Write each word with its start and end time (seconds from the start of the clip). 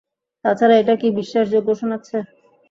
তাছাড়া 0.45 0.75
এটা 0.77 0.93
কি 1.01 1.07
বিশ্বাসযোগ্য 1.19 1.69
শোনাচ্ছে? 1.79 2.17